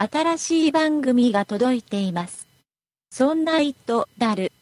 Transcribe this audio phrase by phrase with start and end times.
[0.00, 2.46] 新しい番組が届いています。
[3.10, 4.52] そんな糸だる。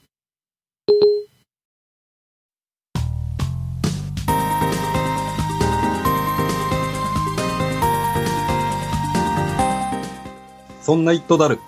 [10.81, 11.59] そんなイットダル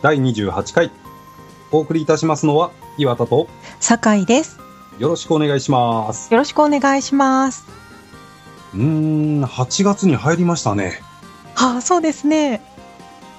[0.00, 0.90] 第28回
[1.70, 3.46] お送りいたしますのは岩田と
[3.78, 4.58] 酒井です。
[4.98, 7.66] よろしくお願いしますよろしくお願いします。
[8.72, 11.02] うーん8月に入りましたね
[11.54, 12.62] はあ、そうですね。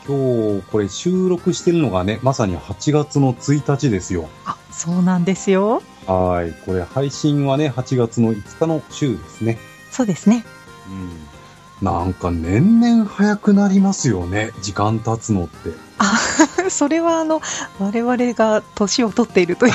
[0.09, 4.27] 今日これ収録してるのがねまさに8月の1日ですよ。
[4.45, 5.83] あ、そうなんですよ。
[6.07, 6.51] はい。
[6.65, 9.59] これ配信はね8月の5日の週ですね。
[9.91, 10.43] そうですね。
[10.87, 11.85] うん。
[11.85, 15.69] なんか年々早くなりますよね時間経つのって。
[15.99, 16.17] あ、
[16.69, 17.39] それはあの、
[17.79, 19.73] 我々が年を取っているという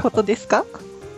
[0.00, 0.64] ことですか？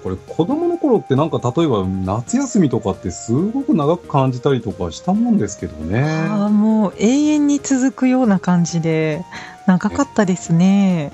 [0.05, 6.03] これ子供の頃ってなんか例えば夏休みとかってすごく長く感じたりとかしたもんですけどね。
[6.03, 9.25] ああ、もう永遠に続くような感じで、
[9.65, 11.11] 長かったですね。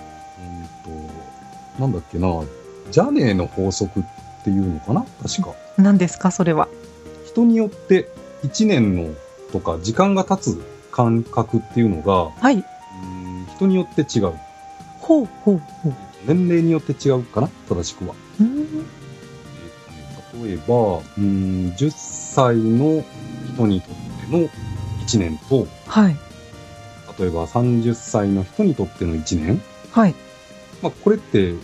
[0.88, 1.06] うん
[1.78, 2.42] と、なんだっけな、
[2.90, 4.02] ジャネーの法則っ
[4.42, 5.06] ていうのかな？
[5.22, 5.54] 確か。
[5.78, 6.66] 何ですか、それは。
[7.26, 8.10] 人によって
[8.42, 9.14] 1年の
[9.52, 12.56] とか時間が経つ感覚っていうのが、はい。
[12.56, 14.32] うん人によって違う。
[14.98, 15.94] ほうほうほう。
[16.26, 18.14] 年齢によって違うかな正しくは。
[18.40, 19.00] うーんえー
[20.42, 20.64] 例えば、
[21.18, 23.04] うん、10歳の
[23.54, 23.94] 人にとっ
[24.30, 24.48] ての
[25.06, 26.16] 1年と、はい。
[27.18, 29.60] 例えば30歳の人にとっての1年。
[29.90, 30.14] はい。
[30.82, 31.54] まあ、これって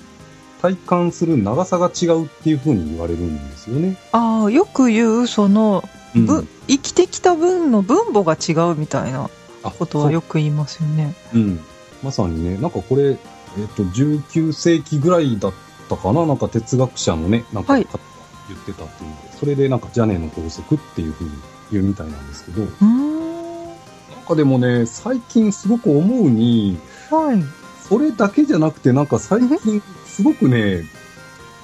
[0.61, 3.97] 体感する長さが違うっていうふうに言われるんですよね。
[4.13, 9.31] ああ、よく言う、その、うんぶ生きてきた分の分母が違うみたいな
[9.63, 11.15] あことはよく言いますよね。
[11.31, 11.61] そううん。
[12.03, 13.17] まさにね、なんかこれ、
[13.59, 15.53] えっ、と、19世紀ぐらいだっ
[15.89, 16.27] たかな？
[16.27, 21.31] なんか哲学者のね、なんか言ってたっていうので、それでなんかジャネの法則っていうふうに
[21.73, 24.27] 言うみたいなんですけど、なんうーん。
[24.29, 26.79] かでもね、最近すごく思うに、
[27.11, 27.43] はい。
[27.89, 30.83] それだけじゃなくてなんか最近すごくね、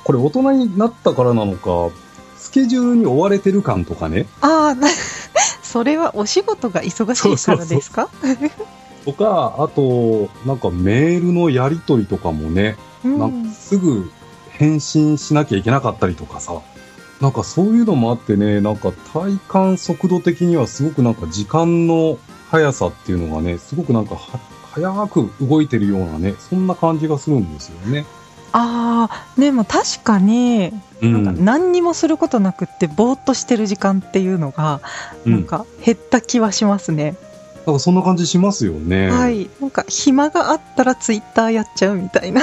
[0.04, 1.90] これ大人になったからなのか、
[2.36, 4.88] スケジュールに追われてる感とかね、ああ、な
[5.62, 8.08] それはお仕事が忙しいからですか？
[9.04, 14.10] とか、あと、なんかメールのやり取りとかもね、うんなんかすぐ
[14.50, 16.60] 返信しなきゃいけなかったりとかさ、
[17.20, 22.18] なんかそういうのもあってね、なんか体感速度的にはすごくなんか時間の
[22.50, 24.40] 速さっていうのがね、すごくなんかは
[24.72, 28.06] 早く動いてるようなね、そんな感じがするんですよね。
[28.52, 34.80] ああ、でも確かに、うなんか何にもすることなくって、ぼーっとしてる時間っていうのが、
[35.24, 37.16] うんなんか減った気はしますね。
[37.66, 39.10] なんかそんな感じしますよね。
[39.10, 39.48] はい。
[39.60, 42.42] なんか暇があったらツイッターやっちゃうみたいな、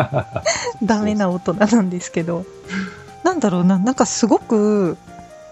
[0.82, 2.44] ダメな大人なんですけど。
[3.24, 4.98] なんだろうな、なんかすごく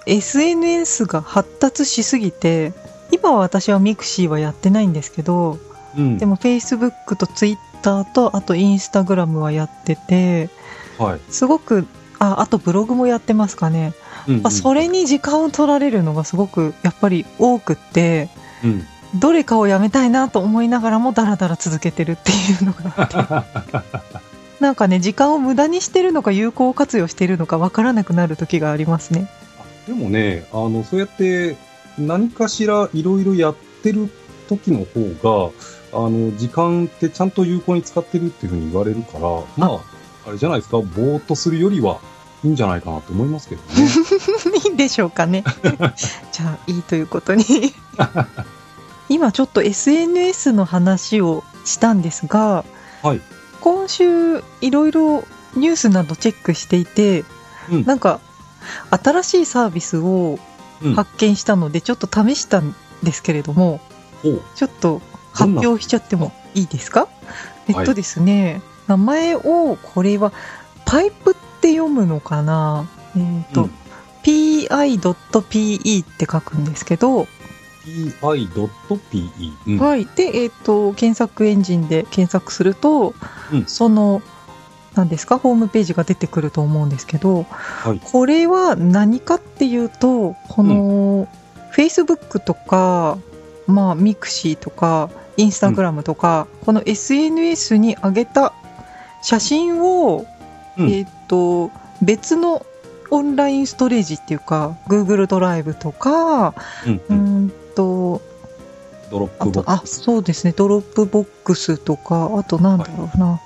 [0.06, 2.72] SNS が発達しすぎて、
[3.12, 5.59] 今は私はミクシーはやってないんですけど、
[5.97, 6.19] うん。
[6.19, 10.50] でも Facebook と Twitter とあと Instagram はやってて
[10.99, 11.21] はい。
[11.31, 11.87] すごく
[12.19, 13.94] ああとブログもやってますかね、
[14.28, 18.28] うんうんあそれに時間を取られるのがすごくやっぱり多くって
[18.65, 18.87] うん。
[19.16, 24.21] どれかをやめたいなと思いながらもダラダラ続けてるっていうのがあって
[24.62, 29.28] なんかね時間を無駄にしてるのか有効活用してるのかわからなくなる時がありますね
[29.91, 31.56] でもね、あの、そうやって
[31.99, 34.09] 何かしらいろいろやってる
[34.49, 35.53] 時の方
[35.93, 39.20] が、あの、時間ってちゃんと有効に使ってるっていうふうに言われるから、
[39.56, 39.81] まあ、
[40.28, 41.99] あれじゃないですか、ぼーっとするよりは
[42.45, 43.89] いいんじゃないかなと思いますけどね。
[44.65, 45.45] いいんでしょうかね
[46.33, 47.45] じゃあいいということに
[49.09, 52.65] 今ちょっと SNS の話をしたんですが
[53.03, 53.21] はい。
[53.61, 55.25] 今週いろいろ
[55.55, 57.25] ニュースなどチェックしていて、
[57.71, 58.21] うんなんか
[58.91, 60.39] 新しいサービスを
[60.83, 63.81] うん発見したのでちょっと試したんですけれども、
[64.23, 64.43] ほう。
[64.55, 65.00] ちょっと
[65.33, 67.09] 発表しちゃってもいいですか？
[67.69, 70.33] えっとですね、名前をこれは
[70.87, 72.88] パイプって読むのかな？
[73.15, 73.71] えっ、と、うん。
[74.22, 77.26] pi.pe って書くんですけど、
[77.84, 78.49] pi.pe？
[79.67, 79.79] うん。
[79.79, 80.06] はい。
[80.06, 83.14] で、えっ、と、検索エンジンで検索すると、
[83.52, 83.67] うん。
[83.67, 84.23] その、
[84.94, 88.00] 何ですか、ホームページが出てくると思うんですけど、はい。
[88.02, 91.29] これは何かっていうと、この、
[91.76, 93.19] Facebook とか、
[93.67, 98.52] まあ、ミクシーとか、インスタグラムとか、この SNS に上げた
[99.23, 100.26] 写真を、
[100.81, 100.91] うん。
[100.91, 101.71] えっ、と、
[102.03, 102.65] 別の
[103.11, 106.55] オンラインストレージっていうか、Google ドライブとか、
[106.87, 107.47] うんううん。
[107.47, 108.21] んと、
[109.11, 110.00] ドロップボックス。
[110.00, 113.41] そうですね、ドロップボックスとか、あとなんだろうな、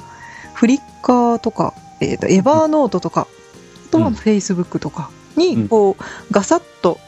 [0.54, 3.26] フリッカーとか、えっ、と、エバーノートとか、
[3.88, 4.14] あとはうん。
[4.14, 5.42] フェイスブックとかうん。
[5.42, 6.98] に、こう、ガサッと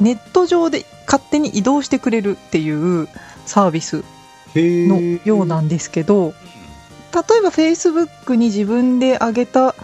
[0.00, 3.08] ネット上で勝手に移動してくれるっていう
[3.46, 4.04] サービス
[4.54, 5.26] へのー。
[5.26, 6.34] ようなんですけど、
[7.14, 9.74] 例えば Facebook に自分で上げた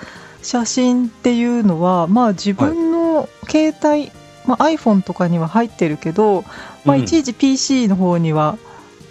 [0.43, 4.11] 写真っていうのは、まあ自分の携帯、
[4.47, 6.44] まあ、iPhone とかには入ってるけど、
[6.85, 8.59] まあ、うんいちいち PC の方には、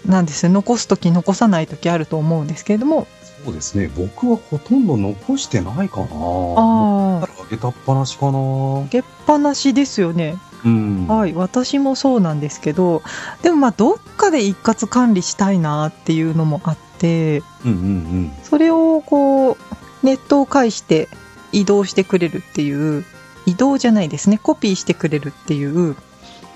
[0.06, 3.06] なんですね、残すとき残さないときあると思うんですけれども、
[3.44, 3.90] そうですね。
[3.96, 6.06] 僕はほとんど残してないかな。
[6.06, 8.38] ああ、上げたっぱなしかな。
[8.38, 10.36] 上げっぱなしですよね。
[10.64, 11.06] うん。
[11.06, 13.02] はい、私もそうなんですけど、
[13.42, 19.56] でもまあどっかで一括管理したいなっていうのもあって、うんうんそれをこう、
[20.02, 21.08] ネットを介して
[21.52, 23.04] 移動してくれるっていう、
[23.46, 25.96] 移動じゃないですね、コピーしてくれるっていう、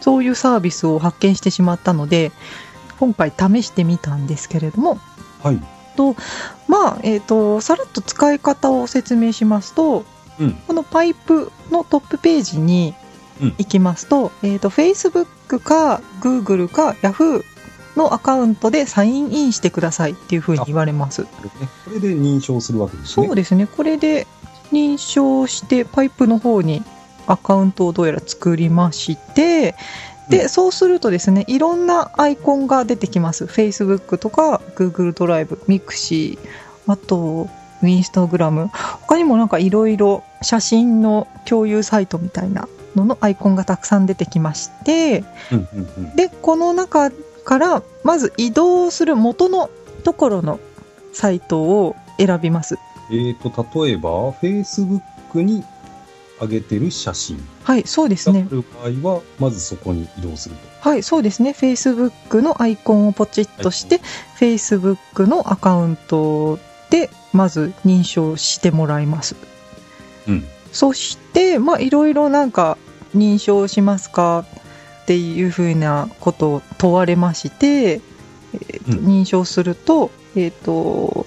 [0.01, 2.33] そういうサービスを発見してしまったので、
[3.01, 4.99] 今回試してみたんですけれども、うん。
[5.43, 5.63] はい。
[6.69, 10.05] まあ、えっ、と、さらっと使い方を説明しますと、
[10.39, 10.53] うん。
[10.67, 12.95] このパイプのトップページに
[13.41, 17.45] うん行きますと、えっ、と、Facebook か Google か Yahoo
[17.97, 21.25] のアカウントでサインインしてくださいっていうふうに言われます。
[21.25, 21.31] こ
[21.93, 23.27] れで認証するわけですね。
[23.27, 23.67] そうですね。
[23.67, 24.27] これで
[24.73, 26.83] 認証して、パイプの方に
[27.27, 29.75] アカウントをどうやら作りまして、
[30.29, 33.45] で、うんそうするとですね、いろんなアイコンが出てきます。
[33.45, 36.39] Facebook とか Google ドライブ、Mixi、
[36.87, 37.49] あと、
[37.83, 38.69] Instagram。
[39.03, 46.17] 他にもなんかいろいろ写真の共有サイトみたいなののアイコンがたくさん出てきまして、うんうんうん。
[46.17, 47.11] で、この中
[47.45, 49.71] から、まず移動する元の
[50.03, 50.61] ところの
[51.13, 52.77] サイトを選びます。
[53.13, 55.01] えっ、と、例えば、Facebook
[55.43, 55.63] に
[56.41, 58.47] 上げてる写真はい、そうですね。
[58.51, 58.63] る
[59.03, 60.89] 場合は、まずそこに移動すると。
[60.89, 61.55] はい、そうですね。
[61.57, 64.01] Facebook のアイコンをポチッとして、
[64.39, 66.59] Facebook のアカウント
[66.91, 69.37] で、まず認証してもらいます。
[70.29, 70.45] うん。
[70.73, 72.77] そして、まあ、いろいろなんか、
[73.15, 74.45] 認証しますか
[75.05, 78.01] っていうふうなことを問われまして、
[78.55, 81.27] えーとうん認証すると、えっ、と、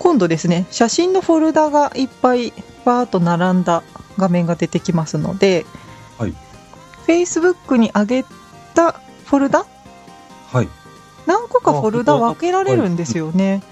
[0.00, 2.52] 今度ですね、写真のフォルダがいっぱい
[2.84, 3.84] バーっと並んだ
[4.18, 5.64] 画面が出てきますので、
[6.18, 6.34] はい。
[7.06, 8.24] Facebook に上げ
[8.74, 8.92] た
[9.26, 9.66] フォルダ？
[10.52, 10.68] はい。
[11.26, 13.62] 何個かフォルダ分けられるんですよね。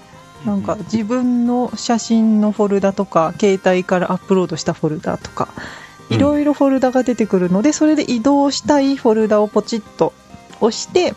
[0.45, 5.80] なんか自分の写真のフォルダとか、携帯からアップロードしたフォルダとか、うん
[6.11, 10.13] いろいろフォルダが出てくるので、それで移動したいフォルダをポチッと
[10.59, 11.13] 押して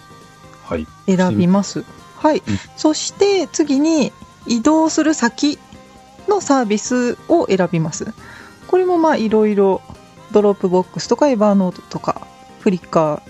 [0.65, 0.87] はい。
[1.07, 1.85] 選びます。
[2.17, 2.43] はい。
[2.77, 4.13] そして次に
[4.47, 5.59] 移動する先
[6.29, 8.15] のサービスを選びます。
[8.69, 9.83] これもまあいろいろ
[10.33, 12.27] ドロップボックスとかエバーノートとか
[12.61, 13.23] フリッカ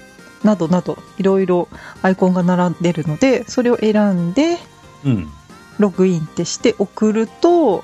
[0.43, 1.69] ーなどなどいろいろ
[2.03, 4.59] アイコンが並んでるので、それを選んで
[5.05, 5.31] うん。
[5.79, 7.83] ログインってして送ると、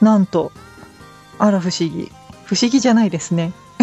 [0.00, 0.52] なんと、
[1.38, 2.12] あら不思議。
[2.46, 3.52] 不思議じゃないですね。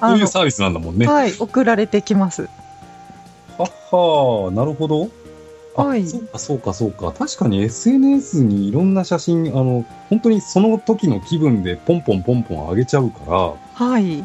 [0.00, 1.06] そういうサービスなんだもんね。
[1.06, 2.48] ははい、送られてきます。
[3.58, 5.08] はなるほど。
[5.76, 7.12] あ、はいそうか、そうか、そうか。
[7.12, 14.24] 確かに SNS にいろんな写真、あの、本当にその時の気分でポンポンポンポン上げちゃうから、はい。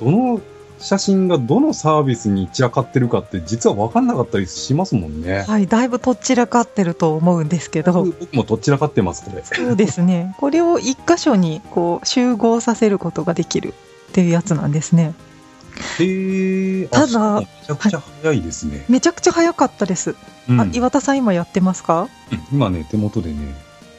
[0.00, 0.40] どの
[0.78, 5.44] 写真がどのサービスに散らかってるかって実は分かんなかったりしますもんね。
[5.48, 9.42] はい、だいぶとっちらかってると思うんですけど、僕僕もどっちらかってます、これ。
[9.42, 10.34] そうですね。
[10.38, 13.74] これを一箇所にこう集合させることができる
[14.08, 15.14] っていうやつなんですね。
[15.98, 16.88] へえ。
[16.88, 18.84] ただあめちゃくちゃ早いですね。
[18.88, 20.14] めちゃくちゃ早かったです。
[20.48, 22.08] うんあ、岩田さん今やってますか？
[22.32, 23.54] うん今ね、手元でね、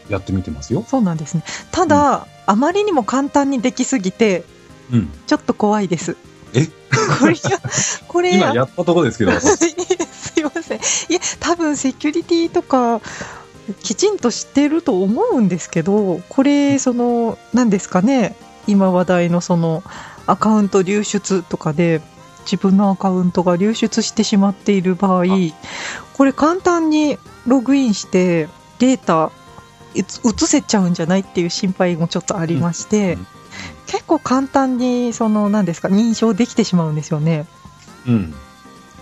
[0.10, 0.84] やってみてますよ。
[0.88, 1.44] そうなんですね。
[1.72, 4.44] ただ、あまりにも簡単にできすぎて、
[4.92, 5.10] うん。
[5.28, 6.16] ちょっと怖いです。
[6.54, 6.68] え？
[7.20, 7.36] これ、
[8.08, 10.78] これ、今やったとこですけど、 私すいません。
[10.78, 13.02] いや、多分セキュリティとか、
[13.84, 18.36] きちんとしてると思うんですけど、これ、その、何ですかね、
[18.66, 19.84] 今話題のその、
[20.26, 22.02] アカウント流出とかで、
[22.46, 25.26] 自分のアカウントが流出してしまっている場合、
[26.14, 28.48] これ簡単にログインして、
[28.80, 29.32] データ、
[29.94, 33.28] 移移せちゃうんじゃないっていう心配もちょっとありまして、うん
[33.86, 37.46] 結構簡単に、その、何ですか、認証できてしまうんですよね。
[38.08, 38.34] うん。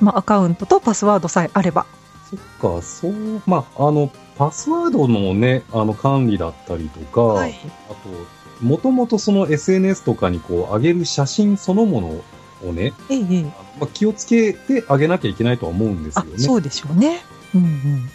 [0.01, 1.85] まあ、アカウントとパスワードさえあれば。
[2.29, 2.39] そっ
[2.77, 3.13] か、そう、
[3.45, 7.55] まあ、あの、パスワードのね、あの、管理だったりとか、はい。
[7.89, 13.43] あと、もともとその SNS とかにこう、上げる写真そのものをね、ええ
[13.79, 16.31] まあ、気をつけて上げなきゃいけないとは思うんですよね。
[16.35, 17.21] あそうでしょうね。
[17.53, 18.09] うんうん。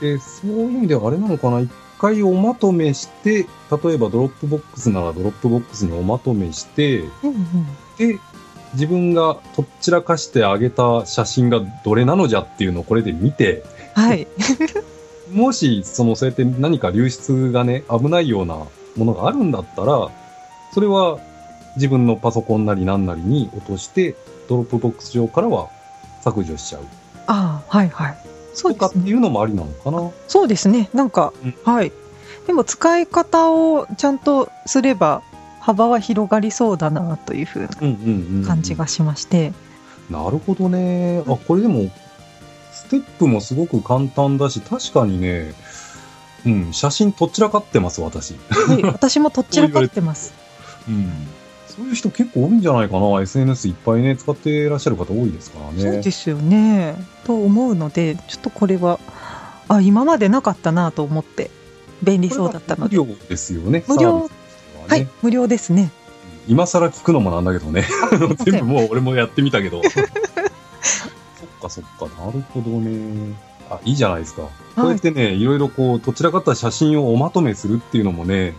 [0.00, 1.70] で、そういう意味ではあれなのかな、一
[2.04, 3.46] 回おまとめして、
[3.82, 7.36] 例えばドロップボックスならドロップボックスにおまとめして、うんうん。
[7.96, 8.18] で、
[8.74, 14.26] 自分がとっちらかして上げた写真がどれなのじゃっていうのをこれで見て、はい。
[15.32, 18.58] もし、その、そうやって何か流出がね、危ないような
[18.96, 20.10] ものがあるんだったら、
[20.74, 21.18] それは、
[21.76, 24.14] 自分のパソコンなりなんなりに落として、
[24.46, 25.70] ドロップボックス上からは
[26.20, 26.82] 削除しちゃう。
[27.26, 28.33] ああ、はいはい。
[28.54, 28.92] そうとかっ。
[28.92, 30.10] ていうのもありなのかな？
[30.28, 30.88] そうですね。
[30.94, 31.92] なんか、うんはい。
[32.46, 35.22] でも使い方をちゃんとすれば、
[35.60, 38.44] 幅は広がりそうだなというふうなうんうんうん、うん。
[38.46, 39.52] 感じがしまして。
[40.10, 41.22] なるほどね。
[41.26, 41.90] あ、これでも、
[42.72, 45.54] ステップもすごく簡単だし、確かにね、
[46.44, 48.34] うん、写真とっちらかってます、私。
[48.50, 50.34] はい、私もとっちらかってます。
[50.86, 51.10] うん。
[51.76, 53.20] そういう人結構多いんじゃないかな。
[53.20, 55.82] SNS いっぱいね、使っていらっしゃる方多いですからね。
[55.82, 56.94] そうですよね。
[57.24, 59.00] と思うので、ちょっとこれは、
[59.68, 61.50] あ、今までなかったなと思って、
[62.02, 62.96] 便利そうだったので。
[62.96, 63.84] 無料ですよね。
[63.88, 64.28] 無料ね
[64.88, 65.90] はい、無料ですね。
[66.46, 67.86] 今更聞くのもなんだけどね。
[68.44, 69.82] 全部もう俺もやってみたけど。
[69.90, 70.04] そっ
[71.60, 73.34] かそっか、なるほどね。
[73.70, 74.42] あ、いいじゃないですか。
[74.76, 78.54] こうやってね、いろいろこう、どちらかった写真をおまとめするっていうのもね、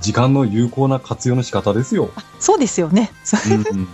[0.00, 2.10] 時間の有効な活用の仕方ですよ。
[2.38, 3.10] そうですよね。
[3.24, 3.88] そううん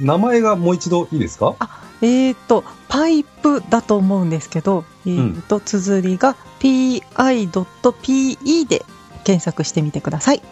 [0.00, 1.54] 名前がもう一度いいですか？
[2.02, 8.84] えっと、パイプだと思うんですけど、えっと、綴りが pi.pe で
[9.24, 10.42] 検索してみてください。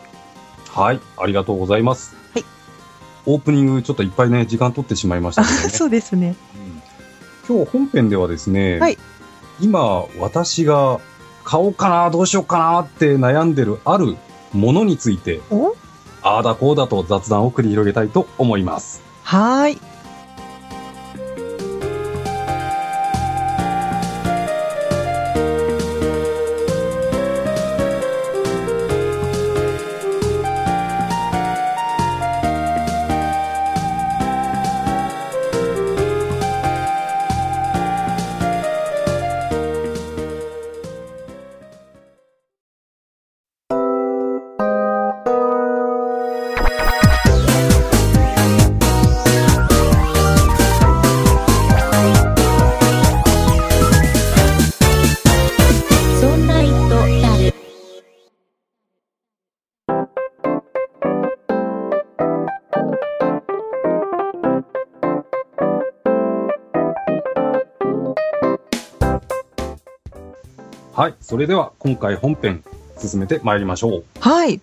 [0.71, 2.17] はい、ありがとうございます。
[2.35, 2.45] はい。
[3.27, 5.49] オープニングちょっといっぱいね、時間取ってしまいましたね。
[5.71, 6.37] そうですね。
[6.57, 6.83] うん
[7.47, 8.99] 今日本編ではですね、はい
[9.61, 10.99] 今私が
[11.45, 14.17] 買おうかな、どうしようかなって悩んでるある
[14.55, 15.77] ものについて、お？
[16.23, 19.03] ああだこうだと雑談を繰り広げたいと思います。
[19.23, 19.94] はーい。
[70.95, 72.63] はい、それでは今回本編
[72.99, 74.05] 進めてまいりましょう。
[74.21, 74.61] はい。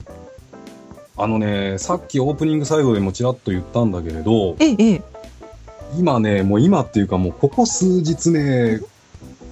[1.17, 5.01] あのね、さっきオープニング最後でもちらっと言ったんだけれど、ええ、ええ。
[5.97, 8.79] 今ね、もう今っていうかもうここ数日ね、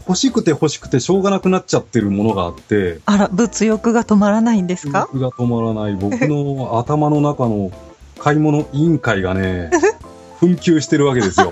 [0.07, 5.09] 欲しくて欲しくてしょうがなくなっちゃってるものがあって、あら、物欲が止まらないんですか？
[5.11, 7.71] 記憶が止まらない 僕の頭の中の
[8.19, 9.69] 買い物委員会がね、
[10.41, 11.51] 紛糾してるわけですよ。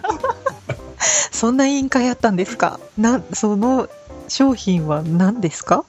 [1.32, 2.80] そんな委員会あったんですか？
[2.98, 3.90] な、その
[4.28, 5.86] 商品は何ですか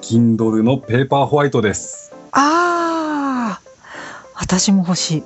[0.00, 2.12] ？Kindle のペーパーホワイトです。
[2.32, 3.60] ああ、
[4.34, 5.22] 私も欲しい。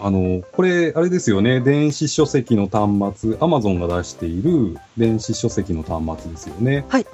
[0.00, 6.84] あの、これ、あれですよね、電子書籍の端末、Amazon が出している電子書籍の端末ですよね。
[6.88, 7.06] はい。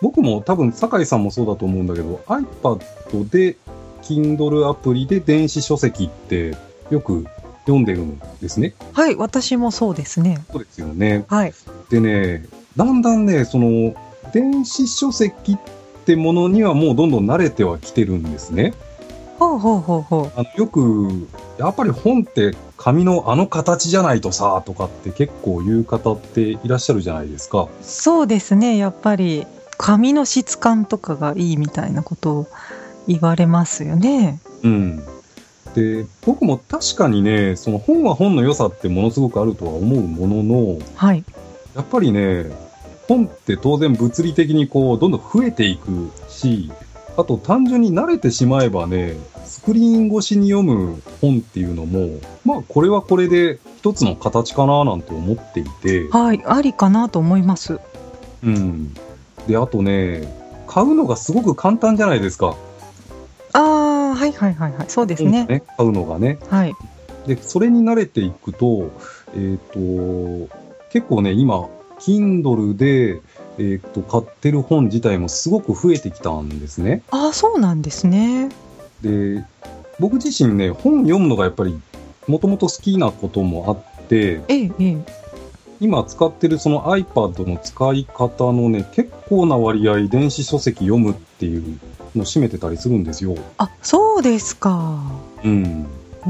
[0.00, 3.56] 僕も多分、酒井さんもそうだと思うんだけど、iPad で、
[4.02, 6.56] Kindle アプリで電子書籍って
[6.90, 7.26] よく
[7.66, 8.74] 読んでるんですね。
[8.94, 10.42] はい、私もそうですね。
[10.50, 11.24] そうですよね。
[11.28, 11.52] はい。
[11.90, 12.46] でね、
[12.76, 13.94] だんだんね、その、
[14.32, 15.58] 電子書籍っ
[16.04, 18.74] てものにはもうどんどん慣れてはきてるんですね。
[19.38, 20.40] ほうほうほうほう。
[20.40, 27.68] あのよく、やっぱり本って紙のあの形じゃないとさ、とかって結構言う方っていらっしゃるじゃないですか。
[27.82, 29.46] そうですね、やっぱり
[29.78, 32.46] 紙の質感とかがいいみたいなことを
[33.08, 34.40] 言われますよね。
[34.62, 35.02] うん。
[35.74, 41.24] で、僕も確かにね、その本は本の良さってものすごくあるとは思うものの、はい。
[41.74, 42.46] やっぱりね、
[43.08, 46.70] 本って当然物理的にこう、どんどん増えていくし、
[47.16, 57.80] あと単純に慣れてしまえばね、スクリーン越しに読む本っていうのも、まあこれはこれで一つの形かななんて思っていて、はい、ありかなと思います。
[58.42, 58.94] うん。
[59.46, 60.22] で、あとね、
[60.66, 62.56] 買うのがすごく簡単じゃないですか。
[63.52, 64.86] ああ、はいはいはいはい。
[64.88, 65.46] そうですね。
[65.46, 66.38] ね買うのがね。
[66.48, 66.74] はい。
[67.26, 68.90] で、それに慣れていくと、
[69.34, 70.48] えっ、と、
[70.90, 71.68] 結構ね、今、
[72.04, 73.20] Kindle で、
[73.58, 77.02] えっ、と、買ってる本自体もすごく増えてきたんですね。
[77.10, 78.48] ああ、そうなんですね。
[79.02, 79.44] で、
[80.00, 81.78] 僕自身ね、本読むのがやっぱり、
[82.26, 85.22] もともと好きなこともあって、ええ、ええ。
[85.80, 91.78] 今使ってるその iPad の使い方のね、結構な割合電子書籍読むっていう
[92.14, 93.36] のを占めてたりするんですよ。
[93.58, 95.02] あ、そうですか。
[95.42, 95.86] うん。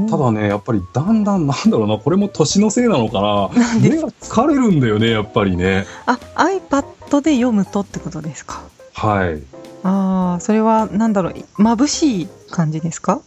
[0.09, 3.49] ただね、やっぱりだんだんなんだろうな、これも年のせいなのかな。
[3.79, 5.85] 目が疲れるんだよね、やっぱりね。
[6.07, 8.61] あ、iPad で読むとってことですか？
[8.93, 9.41] はい。
[9.83, 13.21] ああ、それはなんだろう、眩しい感じですか？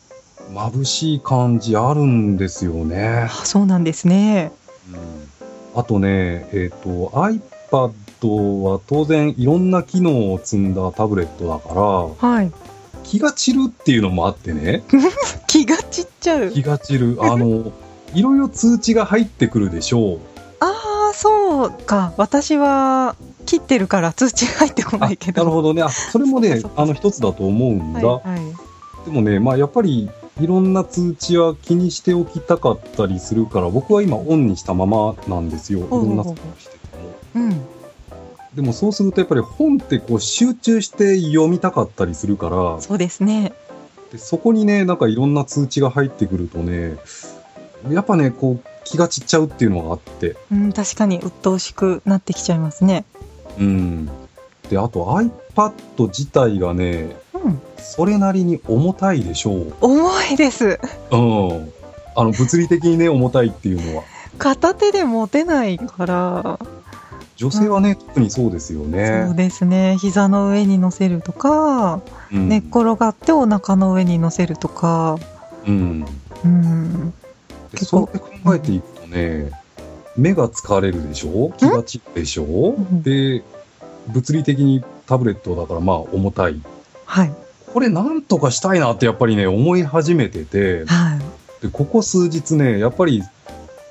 [0.53, 3.45] 眩しい感じあるんですよねあ。
[3.45, 4.53] そうなんですね。
[5.75, 7.93] あとね、えっ、と、iPad
[8.63, 11.75] は当然いろんな機能を積んだタブレットだか
[12.23, 12.51] ら、はい。
[13.03, 14.83] 気が散るっていうのもあってね、
[15.47, 15.76] 気が
[16.27, 16.51] ちゃう。
[16.51, 17.19] 気が散る。
[17.21, 17.73] あの、
[18.15, 20.19] いろいろ通知が入ってくるでしょう。
[20.61, 22.13] ああ、そうか。
[22.17, 23.15] 私は
[23.47, 25.45] 切ってるから通知入ってこないけど。
[25.45, 25.83] なるほどね。
[25.83, 28.07] あ、それもねあの一つだと思うんだ。
[28.07, 28.41] はい、はい。
[29.05, 35.81] でもね、まあやっぱりいろんな通知は気にしておきたかったりするから、僕は今オンにしたままなんですよ。
[35.81, 36.79] いろんな作業してて
[37.39, 37.47] も。
[37.47, 37.61] うん。
[38.55, 43.53] でもそうするとやっぱり本ってこう集中して読みたかったりするから、そうですね。
[44.13, 46.97] でそこにね、なんかいろんな通知が入ってくるとね、
[47.91, 50.37] やっぱね、こう気が散っちゃうっていうのがあって。
[50.51, 53.05] うん、確かに鬱陶しくなってきちゃいますね。
[53.59, 54.07] うん。
[54.71, 55.07] で、あと
[55.55, 57.61] iPad 自体がね、うん。
[57.79, 59.75] それなりに重たいでしょう。
[59.81, 60.79] 重いです。
[61.11, 61.73] うん。
[62.15, 64.05] あの、物理的にね、重たいっていうのは。
[64.39, 66.59] 片手で持てないから、
[67.37, 69.35] 女性はね、特にそうですよそうね。
[69.37, 69.97] ですね。
[69.99, 72.01] 膝の上に乗せるとか、
[72.33, 75.19] うん寝っ転がってお腹の上に乗せるとか、
[75.67, 76.07] うん。
[76.45, 77.15] うん。
[77.73, 79.51] でそうやって考えていくとね、
[80.17, 81.53] 目が疲れるでしょ？
[81.59, 82.45] 気が散るでしょ？
[82.73, 83.45] んで、
[84.09, 86.61] 物理的にタブレットだからまあ重たい。
[87.05, 87.33] はい。
[87.73, 91.63] これなんとかしたいなってやっぱりね、思い始めてて、はい。
[91.63, 93.23] でここ数日ね、やっぱり、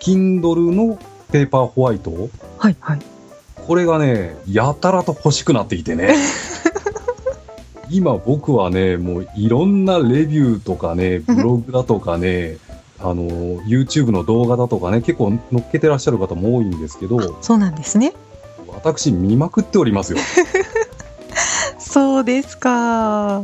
[0.01, 0.97] Kindle の
[1.31, 2.11] ペーパーホワイト？
[2.57, 2.75] はい。
[2.79, 2.99] はい。
[3.65, 6.15] これがね、やたらと欲しくなってきてね。
[7.89, 12.57] 今僕はね、もういろんなレビューとかね、ブログだとかね、
[12.99, 13.25] あの、
[13.63, 18.13] YouTube の動画だとかね、結構載っけてらっしゃる方も多いんですけど、そうなんですね。
[18.67, 20.19] 私見まくっておりますよ。
[21.79, 23.41] そうですか。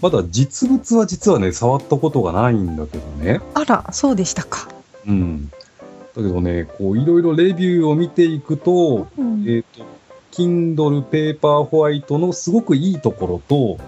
[0.00, 3.40] まだ実物は実はね、触ったことがないんだけどね。
[3.54, 4.68] あら、そうでしたか。
[5.06, 5.50] うん。
[6.18, 9.44] だけどね、こういろいろレビューを見ていくと、うん。
[9.48, 9.84] えっ、と、
[10.32, 13.78] Kindle ペーパーホワイトのすごくいいところと、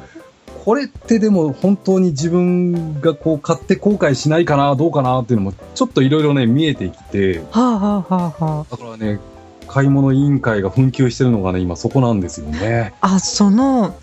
[0.65, 9.19] これってでも本当に自分がこう買って後悔しないかな、どうかなっていうのもちょっといろいろね見えてきて、はあ、はあはあはだからね、
[9.67, 12.95] 買い物委員会が紛糾してるのがね、今そこなんですよね。
[13.01, 13.95] あ、あ、その、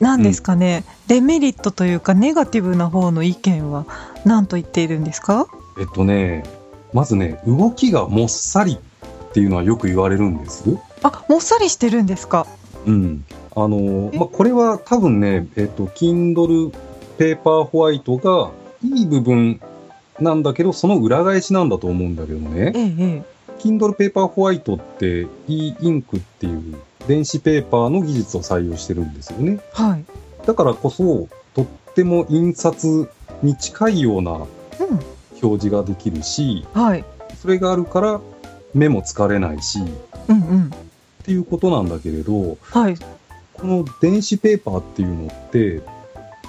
[0.00, 3.84] 何ですかね、デメリットというか、ネガティブな方の意見は
[4.24, 5.46] 何と言っているんですか？
[5.78, 6.44] えっとね、
[6.92, 10.64] まずね、動きがもっさりっていうのはよく言われるんです。
[11.02, 12.46] あ、もっさりしてるんですか？
[12.86, 13.24] うん。
[13.54, 14.18] あの、え？
[14.18, 16.72] まあ、これは多分ね、えっと、Kindle
[17.18, 18.50] ペーパーホワイトが
[18.82, 19.60] いい部分
[20.18, 22.72] なんだけど、その裏返しなんだと思うんだけどね。
[22.74, 23.22] ええ、え
[23.58, 26.76] Kindle ペーパーホワイトって e インクっていう
[27.06, 29.60] 電子ペーパーの技術を採用してるんですよね。
[29.78, 29.82] え。
[29.82, 30.04] はい。
[30.46, 33.08] だからこそ、とっても印刷
[33.42, 34.46] に近いようなうん。
[35.42, 37.04] 表示ができるし、はい。
[37.40, 38.20] それがあるから
[38.74, 39.80] 目も疲れないし、
[40.28, 40.64] うんうん。
[40.66, 42.96] っていうことなんだけれど、はい。
[43.54, 45.82] この電子ペーパーっていうのって、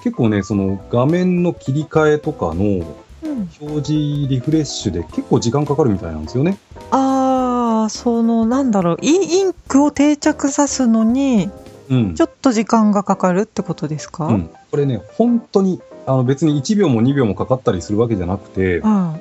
[0.04, 2.86] 結構ね、その画面の切り替えとかの
[3.23, 3.91] うん、表示
[4.27, 6.58] リフレッシュで結構時間かかるみたいなんですよね。
[6.89, 11.49] ああ、その、なんだろう、イインクを定着さすのに、
[11.89, 12.15] うん。
[12.15, 19.19] ちょっと時間がかかるってことですか、うん、これね、本当に、あの別に1秒も2秒もかかったりするわけじゃなくて、は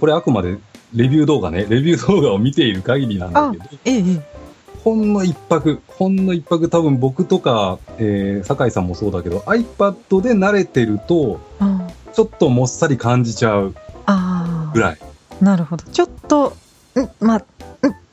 [0.00, 0.58] これあくまで
[0.94, 3.68] レビュー動画ね、レビュー動画を見ている限りなんだけど、い。
[3.84, 4.36] ええ、ええ。
[4.84, 13.74] ほんの一泊、ほんの一泊多分僕とか、えー、酒井さんもそうだけど、iPad で慣れてると、あちょっともっさり感じちゃう
[14.06, 14.98] あぐらい。
[15.40, 15.84] ー、なるほど。
[15.84, 16.56] ちょっと、
[16.94, 17.42] ん、ま、んっ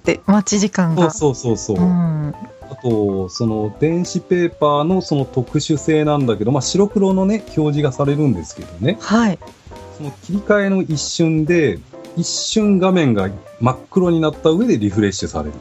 [0.03, 1.11] て待ち時間が。
[1.11, 1.85] そうそうそうそう。
[1.85, 2.33] うん。
[2.73, 9.39] あと、その電子ペーパーのその特殊性なんだけど、まあ白黒のね、表示がされるんですけどね、はい。
[9.97, 11.79] その切り替えの一瞬で、
[12.17, 15.53] 一瞬画面が真っ黒になった上でリフレッシュされる。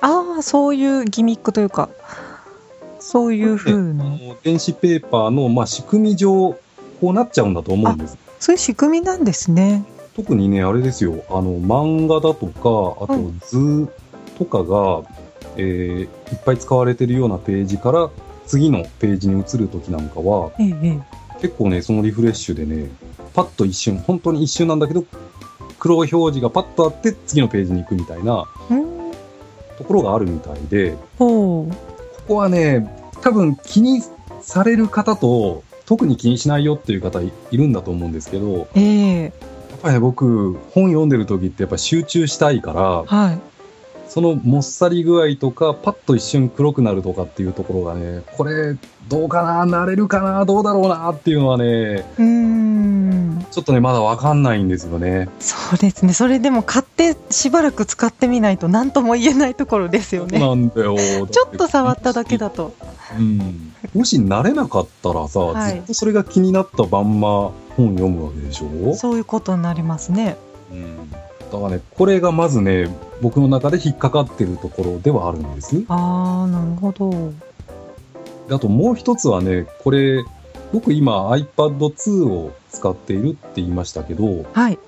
[0.00, 1.88] ああ、そういうギミックというか、
[3.00, 4.28] そういう風あに。
[4.28, 6.58] の電子ペーパーの、まあ、仕組み上、
[7.00, 8.18] こうなっちゃうんだと思うんです。
[8.38, 9.84] そういう仕組みなんですね。
[10.14, 13.88] 特にね、あれですよ、あの、漫画だとか、あとうん図
[14.38, 15.02] とかが、
[15.58, 16.08] えーいっ
[16.44, 18.10] ぱい使われてるようなページから、
[18.46, 21.00] 次のページに移るときなんかは、ええ、ええ。
[21.40, 22.90] 結構ね、そのリフレッシュでね、
[23.34, 25.04] パッと一瞬、本当に一瞬なんだけど、
[25.78, 29.12] 黒表示がパッとあって、次のページに行くみたいなうん。
[29.76, 30.96] ところがあるみたいで。
[31.18, 31.68] こ
[32.26, 32.90] こはね、
[33.22, 34.02] 多分気に
[34.40, 39.32] される方と、特に気にしないよっていう方いいるんだと思うんですけど、ええやっ
[39.80, 43.40] ぱりね、僕、本読んでる時ってやっぱ集中したいから、はい。
[44.08, 48.76] そのもっさり具合とか、パッと一瞬黒くなるとかっていうところがね、これ、
[49.08, 51.64] どうかな、なれるかな、どうだろうなっていうのはね、
[52.18, 53.46] うーん。
[53.50, 55.28] ちょっとね、まだわかんないんですよね。
[55.40, 56.12] そうですね。
[56.12, 60.38] それでも買ってしばらく使ってみないと何とも言えないところですよね。
[60.38, 60.96] なんだよ。
[61.28, 62.74] ちょっと触っただけだと。
[63.18, 63.72] うん。
[63.94, 68.94] もし慣れなかったらさ、はいずっとそれが気になったまんま本読むわけでしょ？
[68.94, 70.36] そういうことになりますね。
[70.70, 71.10] うん。
[71.50, 72.88] だからね、これがまずね、
[73.20, 75.84] 僕の中で引っかかってるところではあるんです。
[75.88, 77.10] あー、なるほど。
[78.48, 80.24] であともう一つはね、これ、
[80.72, 84.78] 僕今 iPad2 を使っているって言いましたけど、はい。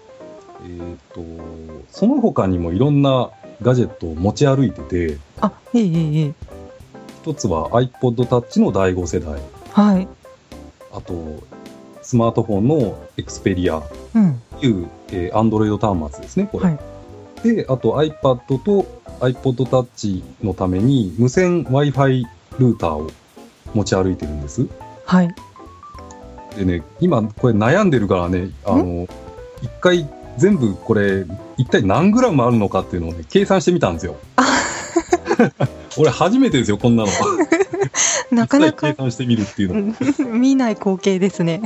[0.64, 1.22] えっ、と、
[1.90, 3.30] その他にもいろんな
[3.62, 6.34] ガジェットを持ち歩いてて、あ、ええええええ。
[7.22, 9.40] 一つは iPod Touch の第5世代、
[9.72, 10.08] はい。
[10.92, 11.14] あと、
[12.10, 13.82] スマートフォンの Xperia
[14.16, 14.42] うん。
[14.58, 16.64] という、えー、Android 端末ですね、これ。
[16.64, 16.78] はい
[17.42, 22.24] で、あと iPad と iPod Touch のために無線 Wi-Fi
[22.58, 23.10] ルーターを
[23.72, 24.66] 持ち歩いてるんです。
[25.06, 25.34] はい。
[26.54, 29.08] でね、今これ悩んでるからね、あの、
[29.62, 31.24] 一回全部これ、
[31.56, 34.16] 一体何グラムあるのかっていうのをね、計算してみたんですよ。
[35.96, 37.08] 俺初めてですよ、こんなの。
[38.30, 39.94] なかなか計算してみるっていうの。
[40.38, 41.62] 見ない光景ですね。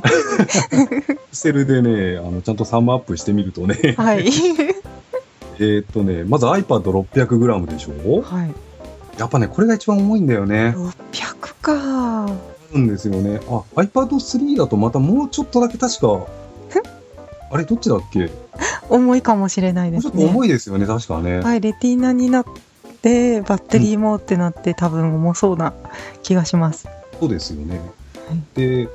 [1.32, 4.26] セルでね、あの、ちゃんとサムアップしてみるとね、はい。
[5.58, 8.22] えーっとね、まず iPad600g でしょ？
[8.22, 8.54] はい。
[9.18, 10.74] やっぱね、これが一番重いんだよね。
[10.76, 12.26] 600か。
[12.26, 12.28] あ
[12.72, 13.40] るんですよね。
[13.48, 16.26] あ、iPad3 だとまたもうちょっとだけ確か、
[17.52, 18.30] あれ、どっちだっけ？
[18.88, 20.32] 重いかもしれないもうちょっとですね。
[20.34, 21.38] 重いですよね、確かね。
[21.40, 22.44] はい、レティーナになっ
[23.04, 25.74] て、バッテリーもってなって、多分重そうな
[26.22, 26.88] 気がします。
[27.20, 27.78] そうですよね。
[27.78, 27.90] はい
[28.54, 28.88] で、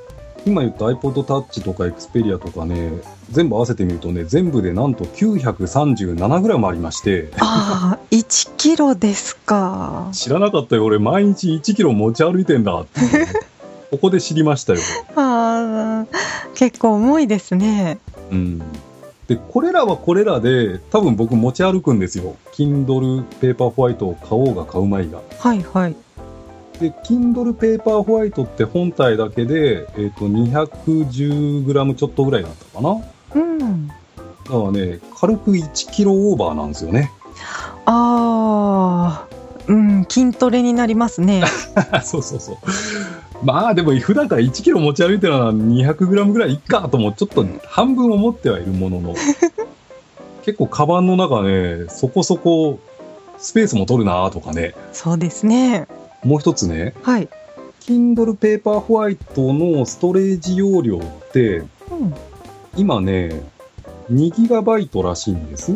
[0.45, 2.91] 今言った iPod Touch とか Xperia とかね、
[3.29, 10.09] 全部合わせてみるとね、全部でなんと 937g ありまして、ああ、1キロですか。
[10.13, 13.01] 知らなかったよ、俺毎日1キロ持ち歩いてんだって
[13.91, 14.79] ここで知りましたよ。
[15.15, 16.05] ああ、
[16.55, 17.99] 結構重いですね。
[18.31, 18.61] うん。
[19.29, 22.35] で、これらはこれらで、多分僕持ち歩くんですよ。
[22.51, 25.21] Kindle Paperwhite を買おうが買うまいが。
[25.37, 25.95] はいはい。
[26.81, 32.97] で、Kindle Paperwhite って本体だけで、えっ、と、210g ちょっとぐらいだったかな。
[33.35, 33.87] うん。
[33.87, 33.99] だか
[34.51, 37.11] らね、軽く1キロオーバーなんですよね。
[37.85, 39.27] ああ、
[39.67, 41.43] うん、筋トレになりますね。
[42.03, 42.57] そうそうそう。
[43.43, 49.15] まあでも普段から1キロ持ち歩いてるのは200グラムぐらいいっかともちょっと半分思ってはいるものの。
[50.43, 52.79] 結構カバンの中ね、そこそこ
[53.37, 54.73] スペースも取るなとかね。
[54.93, 55.87] そうですね。
[56.23, 57.29] もう一つね、はい。
[57.81, 61.67] Kindle Paperwhite のストレージ容量ってうん。
[62.75, 63.41] 今ね、
[64.11, 65.71] 2ギガバイトらしいんです。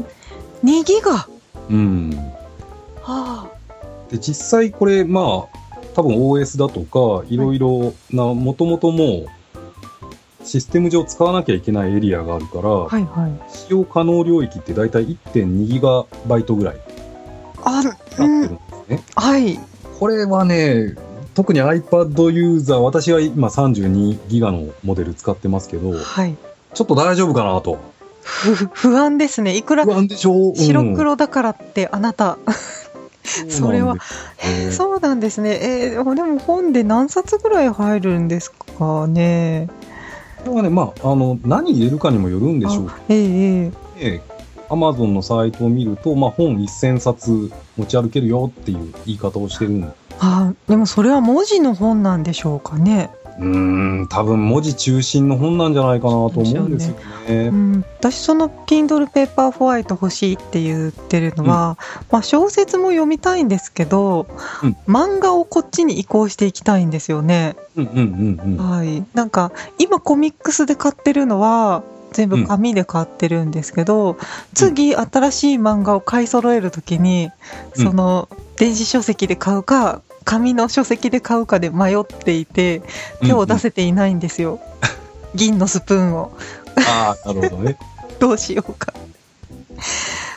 [0.64, 1.28] 2ギガ？
[1.70, 2.34] うん。
[3.02, 3.50] は
[4.10, 5.58] で、実際これ、まあ、
[5.94, 9.26] 多分 OS だとか、いろいろな、もともともう、
[10.44, 12.88] システム上使わなきゃいけないエリアがあるから、あ。
[12.88, 13.32] はいはい。
[13.50, 16.78] 使用可能領域ってだいたい1.2ギガバイトぐらい
[17.64, 18.44] あ、なってるうん。
[18.44, 19.04] んですね。
[19.16, 19.60] はい。
[20.00, 20.96] これはね、
[21.34, 26.36] 特に iPad ユーザー、私は今32ギガのモデル使ってますけど、はい。
[26.74, 27.80] ちょっと大丈夫かなと。
[28.24, 29.58] ふ不安ですね。
[29.58, 30.54] いくら白
[30.96, 32.38] 黒だからって、あなた。
[33.50, 33.98] それは、
[34.72, 35.94] そうなんですねそうなんですね。
[35.94, 39.70] えーでも本で何冊ぐらい入るんですかね？
[40.46, 43.18] これはね、まあ、あの、何入れるかにもよるんでしょうあええ
[43.64, 53.10] ええけど、Amazon のサイトを見ると、まあ、本1000冊持ち歩けるよっていう言い方をしてるんあでもそれは文字の本なんでしょうかね？
[53.40, 56.96] うーん、多分文字中心の本なんじゃないかなと思うんですよ
[57.28, 57.48] ね。
[57.48, 61.78] うん、私その Kindle Paperwhite 欲しいって言ってるのは、
[62.12, 64.28] まあ小説も読みたいんですけど、
[64.64, 67.56] うん漫画をこっちに移行していきたいんですよね。
[67.76, 68.70] うんうんうんうん。
[68.70, 69.04] はい。
[69.14, 74.18] なんか今コミックスで買ってるのは全部紙で買ってるんですけど、
[74.54, 77.32] 次新しい漫画を買い揃えるときに、
[77.76, 82.82] うんその電子書籍で買うか、紙の書籍で買うかで迷っていて、
[83.22, 84.60] 手を出せていないんですよ。
[85.36, 86.32] 銀のスプーンを。
[86.88, 87.78] ああ、なるほどね。
[88.20, 88.94] どうしようか。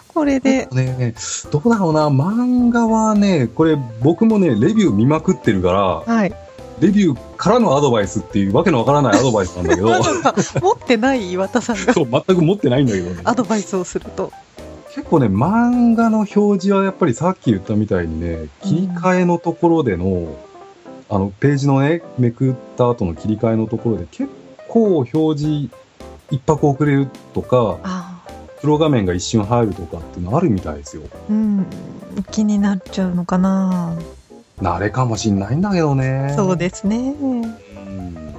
[0.09, 1.15] これで、ね
[1.51, 6.33] どうだろうな、漫画はね、これ僕もね、レビュー見まくってるから、はい。
[6.81, 9.89] レビューからのアドバイスっていうわけのわからないアドバイスなんだけど、
[10.61, 11.33] 持ってない？
[11.33, 13.21] 岩田さんがそう、全く持ってないんだけどね。
[13.25, 14.33] アドバイスをすると。
[14.97, 20.35] 結構ね、漫画の表示はやっぱりさっき言ったみたいにね、切り替えのところでの、
[21.11, 24.31] あの、ページのね、めくった後の切り替えのところで結
[24.69, 25.69] 構表示
[26.31, 28.23] 一泊遅れるとか、あ
[28.63, 31.03] 黒画面が一瞬入るとかっていうのあるみたいですよ。
[31.29, 31.67] うん。
[32.31, 33.99] 気になっちゃうのかな。
[34.63, 36.33] 慣れかもしんないんだけどね。
[36.35, 37.15] そうですね。
[37.21, 38.36] うん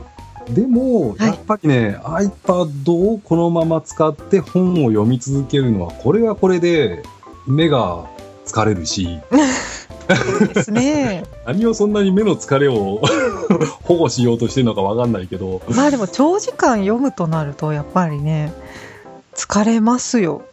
[0.50, 7.04] でも、はいやっぱりね、iPad をこのまま使って本を読み続けるのは、これはこれで
[7.46, 8.06] 目が
[8.46, 9.20] 疲れるし、
[10.08, 11.26] そうですね。
[11.46, 13.02] 何をそんなに目の疲れを
[13.84, 18.54] 保護しようとしてるのかわかんないけど、まあでも長時間読むとなるとやっぱりね
[19.36, 20.44] 疲れますよ。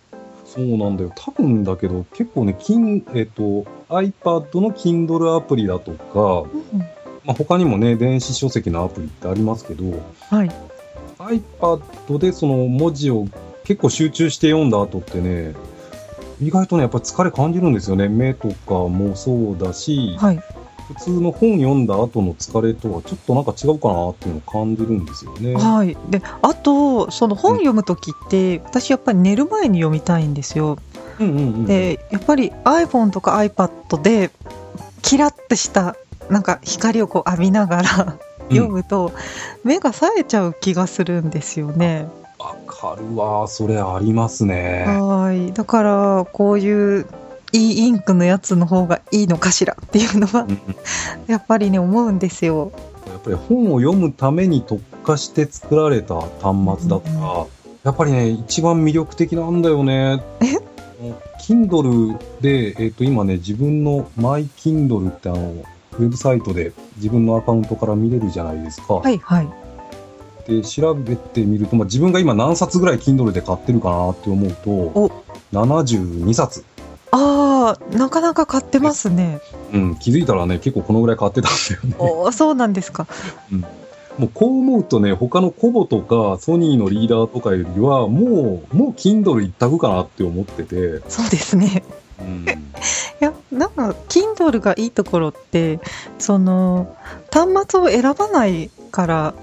[0.45, 1.13] そうなんだよ。
[1.17, 6.45] 多分だけど、結構ね、金えっ、と、iPad の Kindle アプリだとか、
[7.25, 9.85] まあ、他にもね、電子書籍のアプリってありますけど、
[10.31, 10.51] はい。
[11.19, 13.27] iPad でその文字を
[13.65, 15.55] 結構集中して読んだ後ってね、
[16.41, 18.09] 意外とね、やっぱり疲れ感じるんですよね。
[18.09, 20.43] 目とかもそうだし、はい。
[20.89, 25.55] 普通の本読んだ後の疲れとはちょっとなんか違うかなっていうのを感じるんですよね。
[25.55, 25.97] はい。
[26.11, 30.79] で、あと、その本読むときって、私やっぱり寝る前に読みたいんですよ。
[31.19, 31.65] うんうんうん。
[31.65, 34.31] で、やっぱり iPhone とか iPad で、
[35.01, 35.97] キラッとした、
[36.35, 38.19] なんか光をこう浴びながら
[38.51, 39.13] 読むと、
[39.63, 42.09] 目が冴えちゃう気がするんですよね。
[42.41, 43.47] わかるわ。
[43.47, 44.85] それありますね。
[44.85, 45.53] はい。
[45.53, 47.07] だから、こういう、
[47.53, 50.59] いいインクのやつの方がいいのかしらっていうのはうん、うん
[51.29, 52.73] やっぱりね、思うんですよ。
[53.07, 57.47] やっぱり本を読むために特化して作られた端末だから、
[57.85, 60.21] やっぱりね、一番魅力的なんだよね。
[61.01, 65.63] え？Kindle で、えっ、と、今ね、自分の MyKindle ってあの、
[65.99, 68.95] ウェブサイトで自分のアカウントから見れるじゃないですか。
[68.95, 69.49] はいはい。
[70.47, 76.65] で、調べてみると、まあ、自分が今何冊ぐらい Kindle で買ってるかなって思うとお、72冊。
[77.13, 79.41] ああ、なかなか買ってますね。
[79.73, 81.97] うん、気づいたらね、結構このぐらい買ってたんだよね。
[81.99, 83.07] おーそうなんですか。
[84.19, 91.83] もうこう思うとね、他のコボとかソニーのリーダーとかよりは、もう、もう Kindle 一択かなって思ってて、そうですね。
[92.21, 92.45] うん、
[93.21, 95.81] いや、なんか、Kindle がいいところって、
[96.19, 96.97] その、
[97.33, 99.35] 端末を選ばないから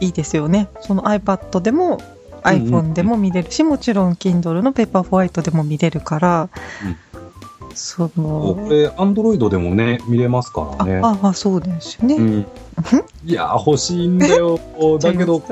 [0.00, 0.68] いいですよね。
[0.80, 1.98] その iPad でも、うんうん
[2.42, 6.48] iPhone でも見れるし、もちろん Kindle のペーパーホワイトでも見れるから、
[7.74, 11.00] そこの、れ、Android でもね、見れますからあ、ね。
[11.02, 12.16] あ、あそうですよね。
[12.16, 12.46] うん、
[13.24, 14.58] いや、欲しいんだよ。
[15.00, 15.42] だけど、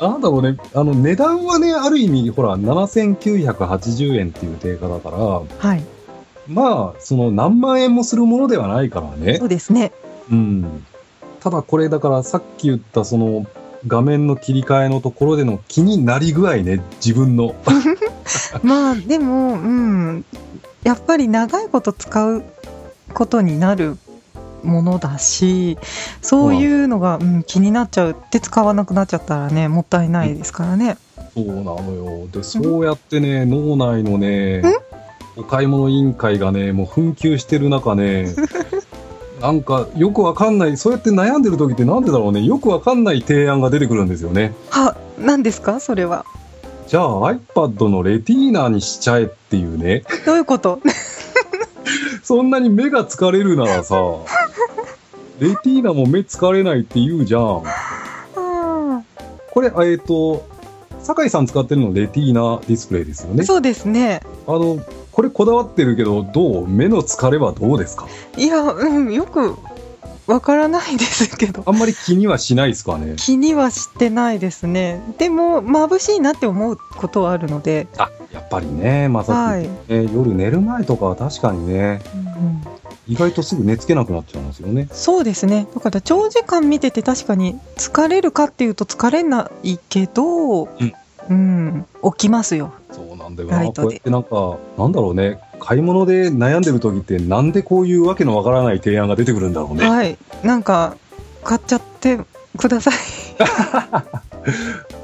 [0.00, 5.84] なんだろうね、あの、値段はね、ある意味、ほら、7980円っていう定価だから、はい。
[6.50, 9.44] まあ、その何万円もするものではないからねそ。
[9.44, 9.92] うですね。
[10.30, 10.86] うん。
[11.40, 13.46] ただこれだからさっき言ったその
[13.86, 17.54] 画面の切り替えのところでの気になり具合ね、自分の。
[18.62, 20.24] まあ、でも、うん、
[20.82, 22.42] やっぱり長いこと使う
[23.14, 23.96] ことになる
[24.62, 25.78] ものだし、
[26.20, 30.98] そういうのが、うん、気になっちゃうって使わなくなっちゃったらね、もったいないですからね。
[31.34, 32.28] そうなのよ。
[32.30, 34.62] で、そうやってね、脳内のね、
[35.36, 38.34] お買い物委員会がね、もう紛糾してる中ね、
[39.40, 44.52] なんかよくわかんない、そうやって悩んでる時ってなんでだろうね、よくわかんない提案が出てくるんですよね。
[44.70, 45.80] は、何ですか？
[45.80, 46.24] それは。
[46.88, 50.02] じゃあ iPad のレティーナにしちゃえっていうね。
[50.26, 50.80] どういうこと？
[52.22, 53.94] そんなに目が疲れるならさ、
[55.38, 57.62] レティーナも目疲れないって言うじゃん。
[58.36, 59.02] あ
[59.52, 60.44] これ、えっ、と、
[61.02, 63.42] 酒井さん使ってるのレティーナディスプレイですよね。
[63.42, 64.20] ーそうですね。
[64.46, 64.78] あの、
[65.20, 66.66] これこだわってるけど、どう？
[66.66, 68.08] 目の疲れはどうですか？
[68.38, 69.54] いや、うん、よく
[70.26, 71.62] わからないですけど。
[71.66, 73.16] あんまり気にはしないですかね？
[73.18, 75.02] 気にはしてないですね。
[75.18, 79.64] でも、眩しいなって思うことはあるので、あ、やっぱりね、まさはい。
[79.64, 82.62] き、ね夜寝る前とかは確かにね、うん
[83.06, 84.88] 意外とすぐ寝つけなくなっちゃうんですよね。
[84.92, 85.66] そうですね。
[85.74, 90.92] だから長時間見てて確かに疲れるかっていうと疲れないけど、うん
[91.28, 92.72] うん、起きますよ。
[93.30, 93.64] んだよな。
[93.64, 99.88] こうやってなんか、なんだろうね、買い物で悩んでる時ってなんでこういうわけのわからない提案が出てくるんだろうね。
[99.88, 100.16] はい。
[100.42, 100.96] なんか、
[101.44, 102.18] 買っちゃって
[102.56, 102.94] ください。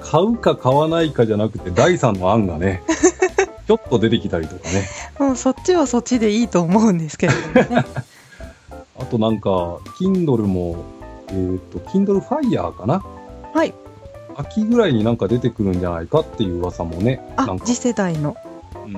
[0.03, 2.83] 買うか買わないかじゃなくて、第三の案がね、
[3.67, 4.87] ちょっと出てきたりとかね。
[5.19, 7.85] もうそっちはそっちでいいと思うんですけれどもね。
[8.99, 9.51] あとなんか、
[10.01, 10.77] Kindle も、
[11.29, 13.05] えっ、と、Kindle Fire かな？
[13.53, 13.75] はい。
[14.39, 18.37] 秋ぐらいになんか出てくるんじゃないかっていう噂もね、なん、かあ次、世代の。
[18.85, 18.93] うん。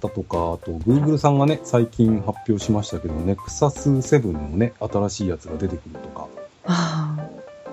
[0.00, 6.28] だとか、あと、Google さんがね、最近発表しましたけど、Nexus 7のね、新しいやつが出てくるとか。
[6.64, 7.16] あ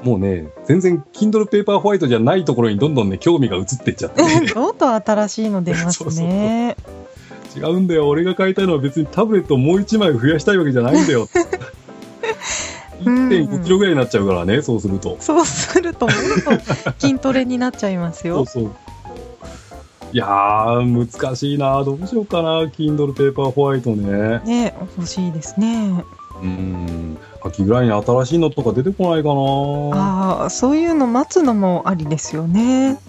[0.04, 4.48] もうね、全然 Kindle Paper White じゃないところにどんどんね、興味が移ってっちゃってね。
[4.52, 4.54] あ。
[4.54, 6.76] どんどん新しいの出ますね。
[7.56, 11.28] 違うんだよ、俺が買いたいのは別にタブレットをもう1枚増やしたいわけじゃないんだよ。
[13.04, 15.18] 1.5キロぐらいになっちゃうからね、そうすると。
[15.20, 18.46] そうすると、もっと筋トレになっちゃいますよ。
[18.46, 18.72] そうそう。
[20.14, 21.84] いやー、難しいな。
[21.84, 22.62] どうしようかな。
[22.66, 24.42] Kindle Paper White ね。
[24.46, 26.04] ね、欲しいですね。
[26.42, 27.18] うん。
[27.44, 30.44] 秋ぐらいに新しいのとか出てこないかな。
[30.44, 33.00] ああ、そういうの待つのもありですよね。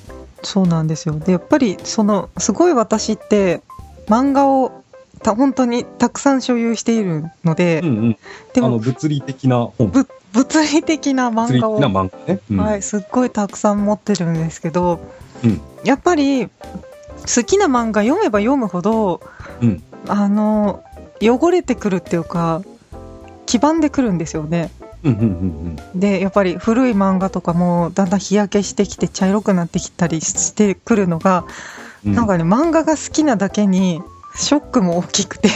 [0.43, 1.19] そうなんですよ。
[1.19, 3.61] で、やっぱり、その、すごい私って、
[4.07, 4.84] 漫画を
[5.25, 7.97] た本当にたくさん所有しているので、うんうん。
[7.97, 8.17] あの、
[8.53, 9.89] でも、物理的な本。
[9.89, 12.41] ぶ物理的な漫画を、な漫画ね。
[12.51, 15.01] うんはい、すっごいたくさん持ってるんですけど、
[15.43, 19.21] うんやっぱり、好きな漫画読めば読むほど、
[19.61, 20.83] うんあの、
[21.21, 22.63] 汚れてくるっていうか、
[23.47, 24.71] 黄ばんでくるんですよね。
[25.03, 31.45] うんうんうんでやっぱり古い漫画とかもだんだん日焼けしてきて茶色くなってきたりしてくるのが、
[32.07, 32.15] うん。
[32.15, 34.03] なんかね漫画が好きなだけに
[34.37, 35.49] ショックも大きくて。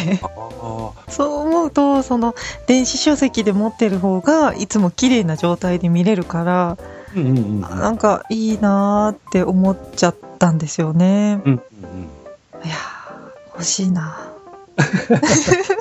[1.09, 2.35] そう思うとその
[2.67, 6.77] 電子書籍で持ってる方がいつも綺麗な状態で見れるから
[7.15, 7.61] うんうんうんうん。
[7.61, 11.41] なんかいいなーって思っちゃったんですよね。
[11.45, 12.67] うんうんうん。
[12.67, 14.33] いやー欲しいな。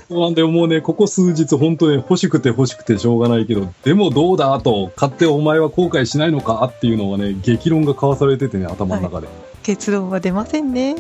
[0.08, 9.28] そうなんだよ、もうね、ここ数日、本当に欲しくて欲しくてしょうがないけど、でもどうだと、買ってお前は後悔しないのかっていうのがね、激論が交わされててね、頭の中で。
[9.28, 9.30] い、
[9.62, 10.96] 結論は出ませんね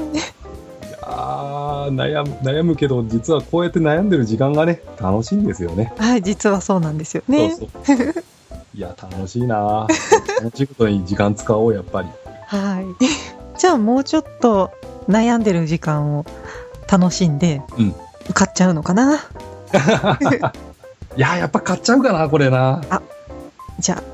[1.08, 5.94] やー悩む、悩むけど、実はこうやって悩んでる時間がね、楽しいんですよね。
[5.98, 7.98] はい実はそうなんですよねそうそう。
[8.74, 9.88] いや、楽しいな
[10.44, 12.10] 楽しいことに時間使おう、やっぱり。
[12.46, 12.86] はい。
[13.58, 14.72] じゃあもうちょっと
[15.08, 16.26] 悩んでる時間を
[16.90, 17.96] 楽しんで、うん
[18.34, 19.16] 買っちゃうのかな？
[21.16, 22.82] いや、やっぱ買っちゃうかな、これな。
[23.80, 24.04] じゃあ。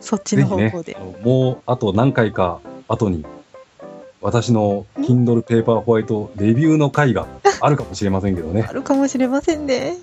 [0.00, 0.96] そっちの方向で。
[0.96, 3.24] あのもうあと何回か後に
[4.22, 7.26] 私の Kindle Paper White レビューの回が
[7.60, 9.98] あるかもしれませんけどね あるかもしれませんね。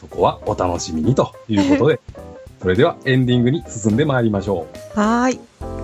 [0.00, 2.00] そこはお楽しみにということで
[2.60, 5.75] それではエンディングに進んでまいりましょうはーい。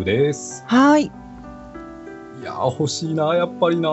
[0.00, 1.04] グですはーい。
[1.04, 3.90] いやー欲しいなやっぱりな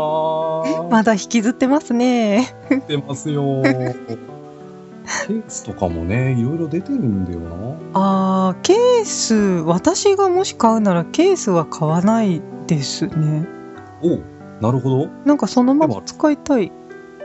[0.90, 2.56] まだ引きずってますね。
[2.88, 3.44] 出ますよ
[5.28, 7.48] ケースとかもねいろいろ出てるんだよな
[7.94, 13.46] あー、ケース、私がもし買うならケースは買わないですね。
[14.02, 14.24] おう
[14.62, 16.72] なるほどなんかそのまま使いたい。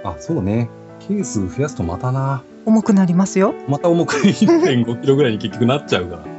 [0.04, 0.68] あそうね
[1.00, 3.54] ケース増やすとまたな重くなりますよ。
[3.68, 6.31] また重く1.5キロぐらいに結局なっちゃうから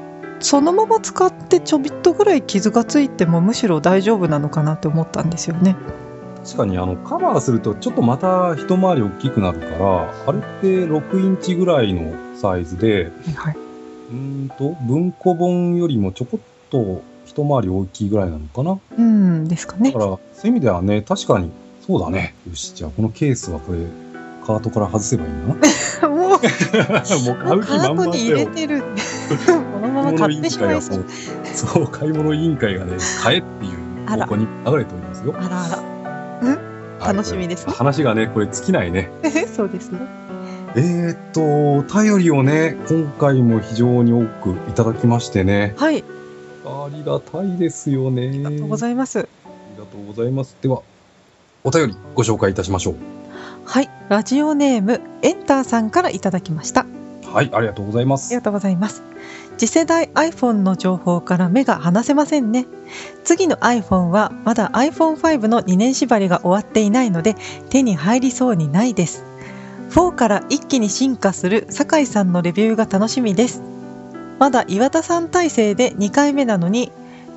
[0.44, 5.76] そのまま使ってちょびっとぐらい傷がついてもむしろ大丈夫なのかなって思ったんですよね。
[6.44, 13.56] 確かにあのカバーするとちょっとまた一回り大きくなるからあれって6インチぐらいのサイズではい。
[13.56, 18.78] うーんと文庫本よりもちょこっと一回り大きいぐらいなのかな？
[18.98, 20.06] うんですかねだか。
[20.06, 21.50] らそういう意味ではね確かに
[21.88, 23.80] そうだねよしじゃあこのケースはこれ
[24.46, 25.56] カートから外せばいいんだ
[26.02, 28.84] な もう、 もう買う気カー満々だトに入れよてる。
[29.94, 31.06] まま買ってしまいそう。
[31.44, 33.78] そう買い物委員会がね買えっていう
[34.08, 35.94] あら方向に流れておりますよあらあ
[37.00, 39.30] はい楽しみですね話がねこれ尽きないねら。
[39.48, 40.00] そうですね。
[40.76, 46.04] えーっと、お便りをね、今回も非常に多くいただきましてね、はい。
[46.66, 48.30] ありがたいですよね。
[48.30, 49.20] ありがとうございます。
[49.20, 50.58] ありがとうございます。
[50.64, 50.82] では、
[51.64, 52.96] お便りご紹介いたしましょう。
[53.66, 53.90] はい。
[54.10, 56.88] ラジオネーム、エンターさんからいただきました。
[57.28, 58.32] あはい、ありがとうございます。
[58.32, 59.04] りがとうございます。
[59.58, 62.66] 次世代 iPhone の情報から目が離せませんね。
[63.24, 67.36] 次の iPhone はまだ iPhone5 の2年縛りが終わっていないので
[67.70, 69.24] 手に入りそうにないです。
[69.92, 73.62] 4から一気に進化する酒井さんのレビューが楽しみです。
[74.40, 76.92] まだ岩田さん体制で2回目なのに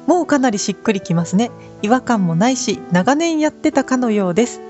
[0.07, 1.51] もうかなりしっくりきますね。
[1.83, 4.61] 違和感もないし長年やってたかのようです。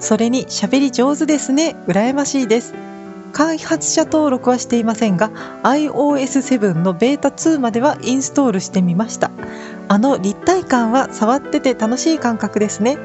[0.00, 1.76] それに喋り上手ですね。
[1.86, 2.74] 羨ましいです。
[3.36, 5.28] 開発者登録はしていませんが
[5.62, 9.30] iOS7 のベータ2まではインストールしてみました。
[9.88, 12.96] あの立体感は触ってて楽しい感覚ですね。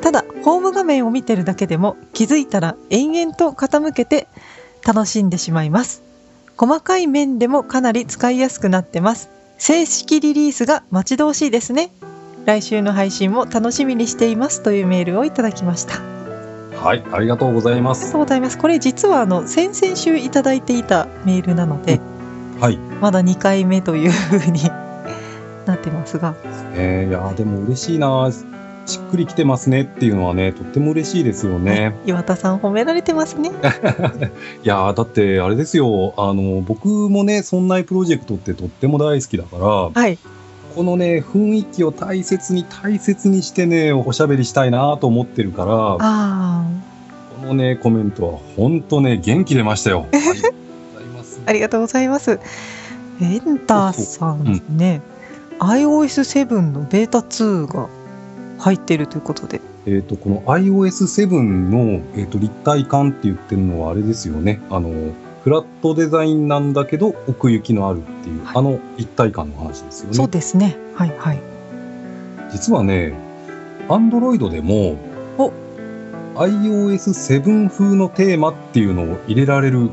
[0.00, 4.28] ただホーム画面を見てるだけでも気づいたら延々と傾けて
[4.82, 6.02] 楽しんでしまいます。
[6.56, 9.28] 細かい面でもかなり使いやすくなってます。
[9.58, 11.90] 正式リリースが待ち遠しいですね。
[12.46, 16.25] 来週の配信も楽しみにしていますというメールをいただきました。
[16.76, 18.12] はい、ありがとうございまありがす。
[18.12, 18.58] とうございます。
[18.58, 22.00] これ実はあの先々週いただいていたメールなので、
[22.60, 22.76] はい。
[23.00, 24.60] まだ2回目というふうに
[25.66, 26.34] なってますが。
[26.74, 28.30] えー、いやーでも嬉しいな
[28.86, 31.96] しっくりきてますねっていうのはね、とっても嬉しいですよね。
[32.06, 33.50] 岩田さん褒められてますね。
[34.62, 40.18] いやーだってあれですよ、あの、僕もね、そんなプロジェクトってとっても大好きだから、はい。
[40.76, 46.66] このね、雰囲気を大切に大切にしてね、おしゃべりしたいなと思ってるから、あ
[47.40, 50.04] このね、コメントは本当ね、元気出ましたよ。
[51.46, 52.38] ありがとうございます。
[53.22, 55.00] エンターさんね、
[55.60, 57.88] iOS7 のベータ2が
[58.58, 59.62] 入ってるということで。
[59.86, 64.60] えっ、と、この iOS7 の、えー、と立体感って言ってるのはあれですよね。
[64.68, 64.90] あの、
[65.46, 70.32] フラットデザインなんだけど奥行きのあるっていう、はいあの立体感の話ですよそうね。
[70.32, 70.76] ですね。
[70.96, 71.40] はいはい。
[72.50, 73.14] 実はね、
[73.88, 74.96] Android でも
[75.38, 75.52] お
[76.34, 79.88] iOS7 風のテーマっていうのを入れられる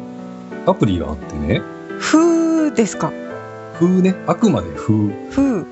[0.66, 1.62] アプリがあってね、
[1.99, 3.12] 風ですか？
[3.76, 5.14] 風ね、あくまで風。
[5.30, 5.66] 風。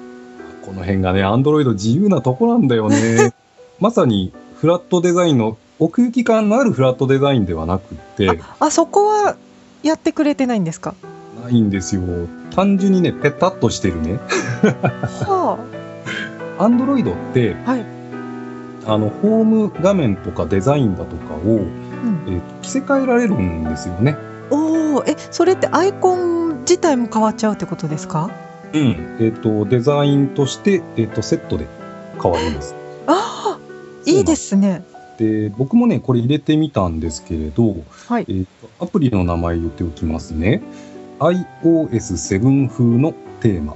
[0.62, 3.34] この辺がね、Android 自由なとこなんだよね。
[3.82, 9.36] まさにフラットデザインの奥行き感のあるフラットデザインではなくって、あ、そこは
[9.84, 10.94] やってくれてないんですか？
[11.44, 12.02] ないんですよ。
[12.54, 14.20] 単純にね、ペタッとしてるね。
[15.26, 15.58] は
[16.60, 17.72] Android って、あ。
[17.72, 17.86] はい。
[18.88, 21.68] あの、ホーム画面とかデザインだとかを、うん、
[22.28, 24.18] えーと着せ替えられるんですよね。
[24.50, 28.30] おお、え、それってアイコン自体も変わっちゃうってことですか？
[28.74, 29.18] うん。
[29.20, 31.68] えっ、と、デザインとして、えっ、と、セットで
[32.22, 32.74] 変わります。
[33.08, 33.60] ああ、
[34.06, 34.84] いいですね。
[35.22, 37.76] で、僕もね、これ入れてみたんですけれど、
[38.08, 38.32] はいえ。
[38.32, 40.64] ーとアプリの名前言っておきますね。
[41.20, 43.76] iOS7 風のテーマっ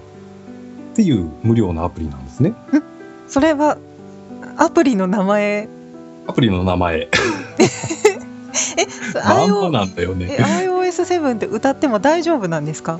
[0.95, 2.53] ていう無料のアプリなんですね。
[3.27, 3.77] それは、
[4.57, 5.69] アプリの名前、
[6.27, 7.09] アプリの名前。
[8.77, 10.35] え、まんまなんだよね。
[10.39, 12.99] え iOS7 って歌っても大丈夫なんですか？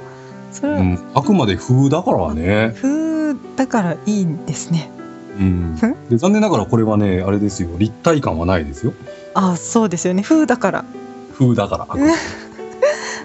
[0.52, 2.76] それは、うん、あくまで風だからね。
[2.80, 4.92] 風だからいいんですね。
[5.40, 5.76] うん。
[6.10, 7.70] で、残念ながらこれはね、あれですよ。
[7.78, 8.94] 立体感はないですよ。
[9.34, 10.24] あそうですよね。
[10.24, 10.86] 風だから。
[11.38, 11.88] 風だから。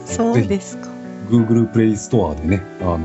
[0.05, 0.89] そうですか。
[1.31, 2.99] Google プレイストアでね、あの、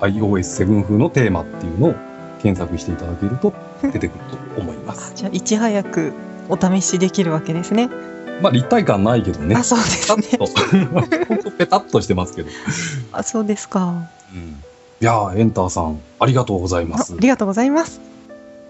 [0.00, 1.94] iOS7 風のテーマっていうのを
[2.42, 4.08] 検索していただけると 出てくる
[4.54, 5.12] と思います。
[5.14, 6.12] じゃあ、いち早く
[6.48, 7.88] お試しできるわけですね。
[8.42, 9.54] まあ、立体感ないけどね。
[9.54, 10.38] あ、そうですね。
[10.38, 12.48] ほんと ペタッとしてますけど。
[13.12, 14.08] あ、そうですか。
[14.34, 14.56] うん
[15.02, 17.14] いやー、エンターさん、ありがとうございまあす。
[17.14, 18.02] ありがとうございます。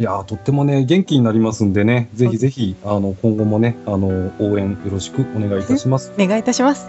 [0.00, 6.10] いやー、とってもね、元気になりますんでね、ぜひぜひ、あの、今後もね、あの、応援よろしくお願いいたします。
[6.18, 6.88] お願いいたします。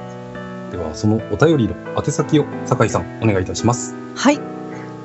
[0.71, 3.93] では、そのお便りの宛先を、酒井さん、お願いいたします。
[4.15, 4.39] はい。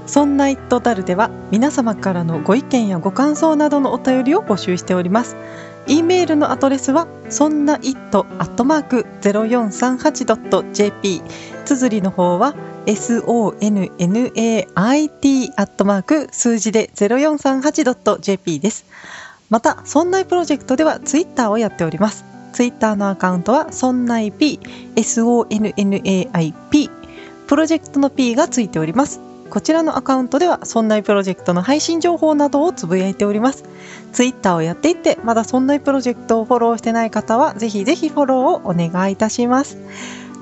[0.07, 5.35] そんなイットダルでは皆様からのご意見やご感想などのお便りを募集しております。
[5.89, 7.99] e メールのアドレスはそんな it
[8.39, 11.23] アットマーク 0438.jp
[11.65, 12.55] 綴りの方は
[12.87, 13.91] sonnait
[15.57, 18.87] アットマーク数字で 0438.jp です。
[19.51, 22.25] また、そんないプロジェクトではツイッターをやっております。
[22.53, 24.59] ツイッターのアカウントはそんない p
[24.97, 26.91] sonnaip
[27.47, 29.21] プロジェクトの P がついております。
[29.51, 33.65] こちらのアカウントでは、そんないプロジェクトの配信情報などをつぶやいております。
[34.13, 39.79] ツイッターをやっていて、まだそんないプロジェクトをフォローしてない方は、ぜひぜひフォローをお願いいたします。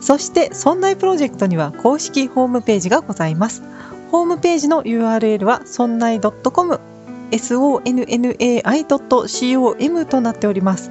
[0.04, 3.62] そして、そんないプロジェクトには公式ホームページがございます。
[4.10, 6.78] ホームページの URL は、そんない .com、
[7.30, 8.86] sonnai.com
[10.04, 10.90] となっております。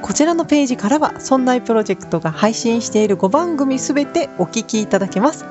[0.00, 5.44] こちらのページからは、そんないプロジェクトが配信している5番組すべてお聞きいただけます。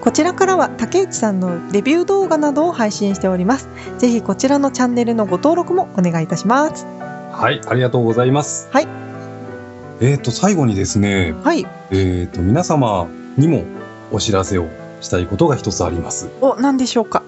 [0.00, 3.68] こちらからは竹内さんのレビュー動画などを配信しております。
[3.98, 6.86] ぜひこちらのチャンネルのご登録もお願いいたします。
[7.32, 8.66] はい、ありがとうございます。
[8.70, 8.88] はい。
[10.00, 11.66] えっ、と、最後にですね、はい。
[11.90, 13.06] えっ、と、皆様
[13.36, 13.64] にも
[14.14, 14.68] お知らせを
[15.00, 16.30] したいことが一つあります。
[16.40, 17.24] お、何でしょうか？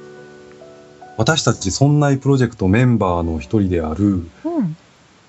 [1.16, 4.76] 私たち、そんないプロジェクトメンバーの一人である、うん。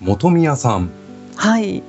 [0.00, 0.90] 本宮さん、
[1.34, 1.82] はい。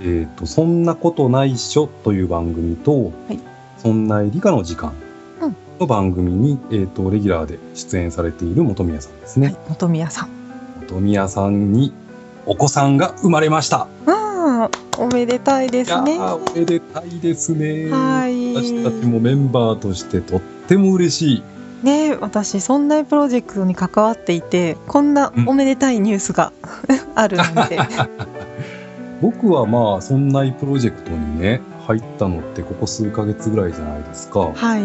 [0.00, 3.38] えっ、と、そんなことないっしょという番組と、はい
[3.76, 4.94] そんな理科の時間
[5.42, 9.48] うんの番組に、えっ、と、レギュラーで出演されている本宮さんですね。
[9.48, 9.56] はい。
[9.68, 10.30] 本宮さん。
[10.88, 11.92] 本宮さんに
[12.46, 13.80] お子さんが生まれました。
[13.80, 16.18] ああ、おめでたいですね。
[16.18, 17.90] ーおめでたいですね。
[17.90, 18.33] はい。
[18.54, 21.42] 私たちもメンバーとしてとっても嬉しい。
[21.84, 26.52] ねえ私そんなプロジェクトに関わっていてこんなおめでたいニュースが、
[27.14, 27.78] あるなんて
[29.20, 34.52] 僕はまあ、そんなプロジェクトにね、入ったのってここ数ヶ月ぐらいじゃないですか。
[34.54, 34.82] はい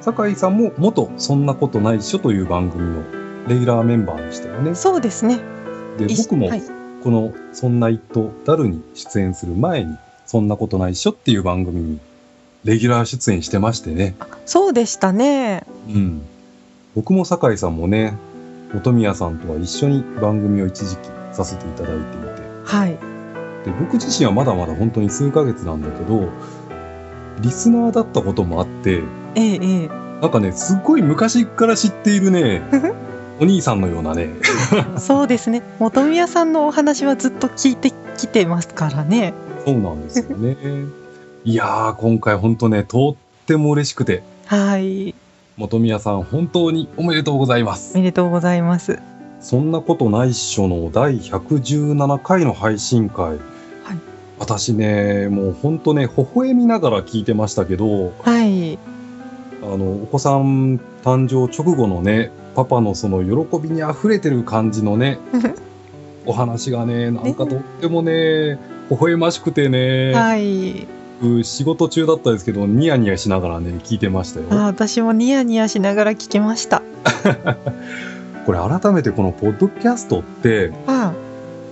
[0.00, 3.02] 酒井さんも元そんなことないっしょという番組の
[3.48, 4.74] レギュラーメンバーでしたよね。
[4.74, 5.40] そうですね
[5.98, 6.62] で、い僕もはい
[7.02, 9.96] このそんな一とダルに出演する前に、
[10.26, 12.00] そんなことないっしょっていう番組に
[12.68, 14.14] レギュラー出演してましてね。
[14.44, 15.64] そうでしたね。
[15.88, 16.20] うん。
[16.94, 18.14] 僕も酒井さんもね、
[18.74, 22.90] 本宮さんとは一緒に番組を一時期させていただいていて、はい。
[23.64, 26.28] で僕自身はまだまだ本当に数ヶ月なんだけど、
[27.40, 29.02] リスナーだったこともあって、
[29.34, 29.88] ええええ。
[30.20, 32.60] なんかね、すっごい昔から知っているね、
[33.40, 34.34] お兄さんのようなね、
[35.00, 35.62] そうですね。
[35.78, 39.32] 本宮さんのお話はずっと聞いてきてますからね。
[39.64, 40.97] そうなんですよね。
[41.48, 45.14] いやー、今回本当ね、とっても嬉しくて、はい。
[45.58, 47.94] 本宮さん本当におめでとうございます。
[47.94, 48.00] お。
[48.00, 48.98] めでとうございます。
[49.40, 53.24] そんなことないっしょの第117回の配信会。
[53.24, 53.38] はい。
[54.38, 58.78] 私ね、もう本当ね、微笑みながら聞いてましたけど、はい。
[59.62, 65.18] あの、お子さん誕生直後のね、パパのその喜びに溢れてる感じのね、
[66.26, 68.58] お話がね、なんかとってもね、
[68.90, 74.46] 微笑ましくてね、はい僕仕事中だったですけど、ニヤニヤしながらね、聞いてましたよ。
[74.50, 76.82] あ私もニヤニヤしながら聞きました。
[78.46, 81.12] これ改めてこのポッドキャストって、あ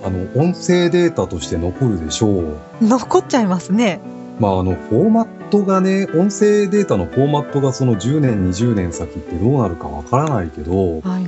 [0.03, 2.57] あの、音声データとして残るでしょう。
[2.81, 3.99] 残っちゃいますね。
[4.39, 11.27] まあ、あの、フォーマットがね、音声データのフォーマットがその10年、20年先ってどうなるかわからないけど、はい。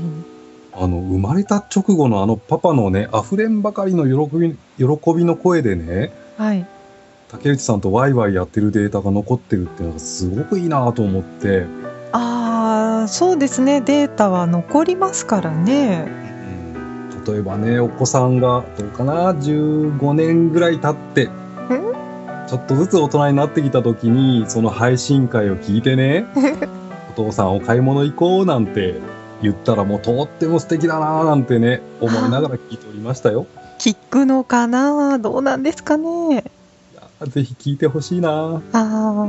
[0.74, 6.66] あの、生まれた直後のあのパパのね、溢れんばかりの喜び、喜びの声でね、はい
[7.30, 11.66] 竹内さんとワイワイやってるデータが残ってるっていうのがすごくいいなと思って、
[12.12, 13.82] ああそうですね。
[13.82, 16.08] データは残りますからね。
[16.08, 21.30] うん例えばね、お子さんが、どうかな、15年ぐらい経って、
[22.48, 26.26] ちょっとずつ大人になってきた時に、その配信会を聞いてね、
[27.12, 28.96] お父さんお買い物行こうなんて
[29.44, 33.46] 言ったらもうとっても素敵だななんてね、思いながら聞いておりましたよ。
[33.78, 35.20] 聞くのかな？
[35.20, 36.46] どうなんですかね？
[37.28, 39.28] ぜひ聞いてほしいなあ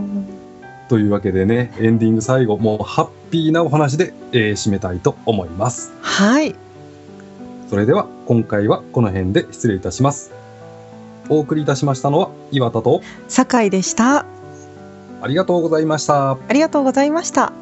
[0.89, 5.93] というわけでね、エンディング最後、もうハッピーなお話で、えー締めたいと思います。
[6.03, 6.55] あはい
[7.69, 10.33] それでは今回はこの辺で失礼いたします。
[11.29, 14.27] お送りいたしましたのは岩田と酒井でした
[15.23, 16.33] ありがとうございました。
[16.33, 17.53] ありがとうございました